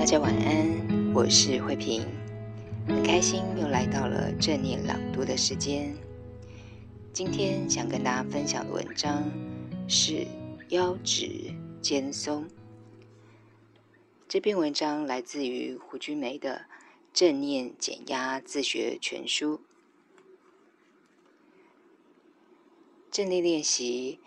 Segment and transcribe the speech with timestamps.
[0.00, 2.02] 大家晚安，我是慧萍，
[2.88, 5.94] 很开心又来到了正念朗读的时间。
[7.12, 9.30] 今天想跟大家分享的文章
[9.86, 10.26] 是
[10.70, 12.48] 腰直肩松。
[14.26, 16.54] 这篇文章来自于胡君梅的
[17.12, 19.56] 《正念减压自学全书》。
[23.10, 24.18] 正念练习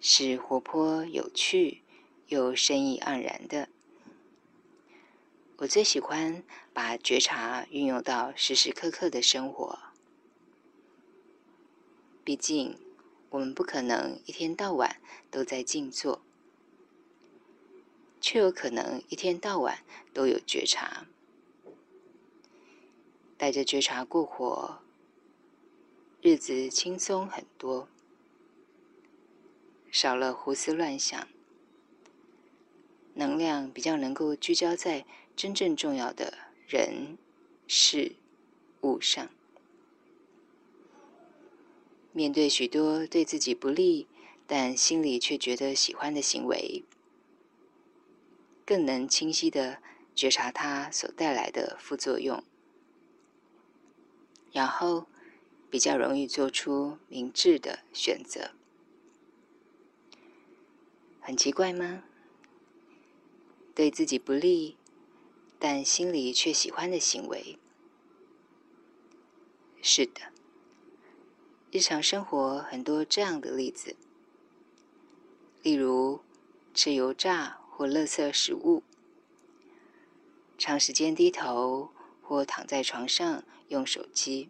[0.00, 1.82] 是活泼有趣
[2.26, 3.68] 又深意盎然的。
[5.60, 6.42] 我最喜欢
[6.72, 9.78] 把觉察运用到时时刻刻的生活。
[12.24, 12.78] 毕竟，
[13.28, 16.22] 我们不可能一天到晚都在静坐，
[18.22, 21.06] 却有可能一天到晚都有觉察。
[23.36, 24.80] 带着觉察过活，
[26.22, 27.86] 日子轻松很多，
[29.90, 31.28] 少了胡思乱想，
[33.12, 35.04] 能量比较能够聚焦在
[35.40, 36.34] 真正重要的
[36.68, 37.16] 人、
[37.66, 38.12] 事、
[38.82, 39.30] 物上，
[42.12, 44.06] 面对许多对自己不利，
[44.46, 46.84] 但心里却觉得喜欢的行为，
[48.66, 49.78] 更能清晰地
[50.14, 52.44] 觉察它所带来的副作用，
[54.52, 55.06] 然后
[55.70, 58.50] 比较容易做出明智的选择。
[61.18, 62.02] 很奇怪吗？
[63.74, 64.76] 对自己不利。
[65.62, 67.58] 但心里却喜欢的行为，
[69.82, 70.32] 是的，
[71.70, 73.94] 日常生活很多这样的例子，
[75.62, 76.22] 例如
[76.72, 78.82] 吃油炸或垃圾食物，
[80.56, 81.90] 长时间低头
[82.22, 84.48] 或躺在床上用手机，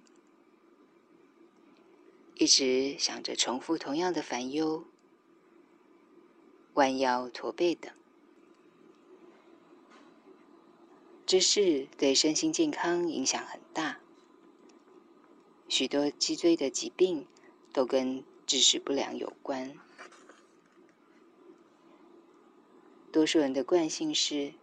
[2.37, 4.85] 一直想着重复同样的烦忧，
[6.75, 7.93] 弯腰驼背等。
[11.31, 14.01] 姿势对身心健康影响很大，
[15.69, 17.25] 许多脊椎的疾病
[17.73, 19.79] 都跟姿势不良有关。
[23.13, 24.55] 多数人的惯性是，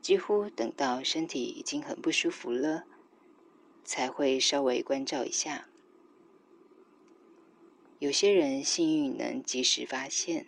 [0.00, 2.84] 几乎等到身体已经很不舒服了，
[3.82, 5.66] 才会稍微关照一下。
[7.98, 10.46] 有些人幸运能及时发现，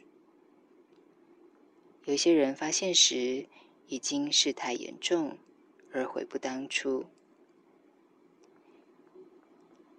[2.04, 3.48] 有些人发现时，
[3.86, 5.38] 已经事态严重，
[5.92, 7.06] 而悔不当初。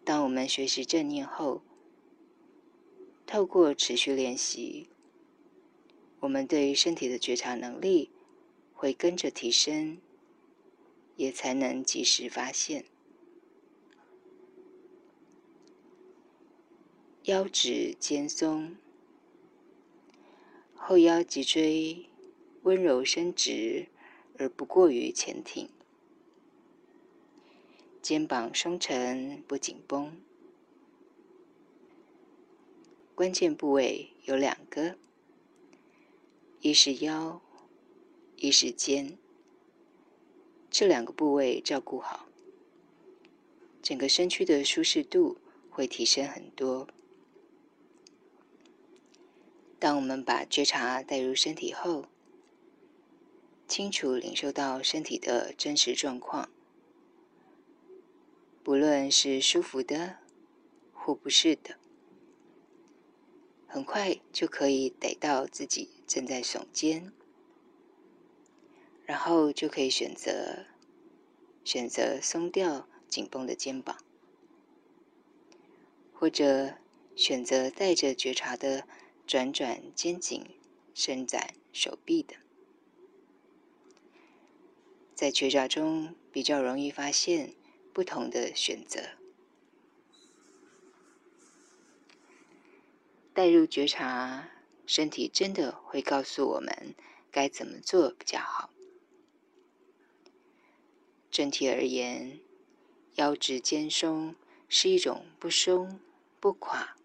[0.04, 1.62] 当我们学习正念后，
[3.26, 4.90] 透过持续练习，
[6.20, 8.10] 我们对身体的觉察能力
[8.74, 9.98] 会跟着提升，
[11.16, 12.86] 也才能及时发现。
[17.24, 18.76] 腰直肩松，
[20.76, 22.10] 后腰脊椎。
[22.64, 23.88] 温柔伸直，
[24.38, 25.68] 而不过于前挺；
[28.02, 30.18] 肩膀松沉，不紧绷。
[33.14, 34.96] 关键部位有两个：
[36.62, 37.42] 一是腰，
[38.38, 39.18] 一是肩。
[40.72, 42.28] 这两个部位照顾好，
[43.82, 45.38] 整个身躯的舒适度
[45.70, 46.88] 会提升很多。
[49.78, 52.06] 当我们把觉察带入身体后，
[53.74, 56.48] 清楚领受到身体的真实状况，
[58.62, 60.18] 不论是舒服的
[60.94, 61.80] 或不是的，
[63.66, 67.12] 很快就可以逮到自己正在耸肩，
[69.06, 70.68] 然后就可以选择
[71.66, 73.98] 选择松掉紧绷的肩膀，
[76.14, 76.76] 或者
[77.16, 78.88] 选择带着觉察的
[79.26, 80.46] 转转肩颈、
[80.94, 82.43] 伸展手臂的。
[85.16, 87.54] 在觉察中比较容易发现
[87.94, 89.02] 不同的选择。
[93.34, 94.50] 带入觉察，
[94.86, 96.94] 身体真的会告诉我们
[97.32, 98.70] 该怎么做比较好。
[101.32, 102.40] 整体而言，
[103.16, 104.36] 腰直肩松
[104.70, 106.00] 是一种不松、
[106.40, 106.96] 不垮、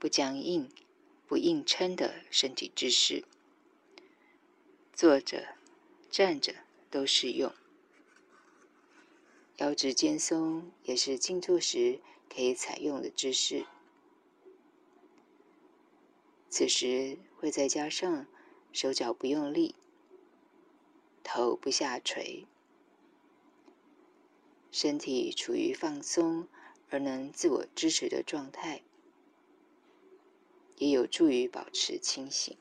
[0.00, 0.68] 不僵硬、
[1.28, 3.24] 不硬撑的身体姿势。
[4.92, 5.54] 坐着、
[6.10, 7.52] 站着都适用。
[9.56, 13.64] 腰直肩松也是静坐时可以采用的姿势。
[16.50, 18.26] 此时会再加上
[18.72, 19.74] 手脚不用力，
[21.22, 22.46] 头不下垂，
[24.70, 26.48] 身体处于放松
[26.90, 28.82] 而能自我支持的状态，
[30.76, 32.56] 也有助于保持清醒。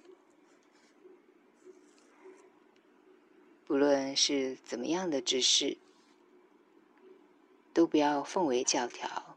[3.66, 5.78] 不论是怎么样的姿势，
[7.74, 9.36] 都不要奉为教条，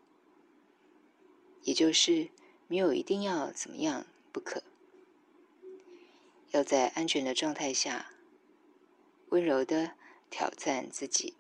[1.63, 2.29] 也就是
[2.67, 4.63] 没有一定要怎么样不可。
[6.51, 8.11] 要在安全的状态下，
[9.31, 9.93] 温柔的
[10.29, 11.35] 挑战自己，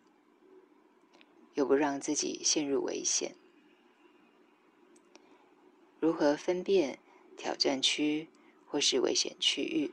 [1.54, 3.34] 又不让自己陷入危险。
[6.00, 6.98] 如何分辨
[7.36, 8.28] 挑战区
[8.66, 9.92] 或是危险区域？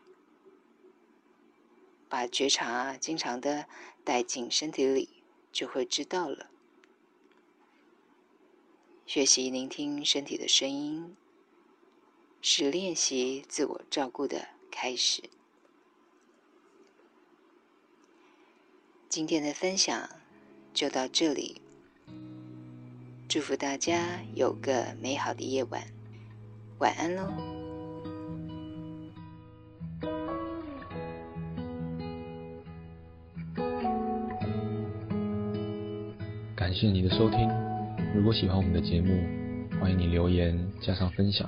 [2.07, 3.67] 把觉察经常的
[4.03, 5.09] 带进身体里，
[5.51, 6.49] 就会知道了。
[9.05, 11.15] 学习聆听身体的声音，
[12.41, 15.23] 是练习自我照顾的开始。
[19.07, 20.09] 今天的分享
[20.73, 21.61] 就到这里，
[23.29, 25.87] 祝福大家有个美好的夜晚，
[26.79, 27.54] 晚安喽。
[36.65, 37.47] 感谢你的收听。
[38.15, 39.19] 如果喜欢我们的节目，
[39.79, 41.47] 欢迎你留言加上分享，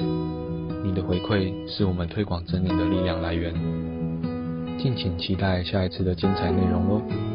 [0.86, 3.52] 你的回馈是我们推广正念的力量来源。
[4.78, 7.27] 敬请期待下一次的精彩内容哦。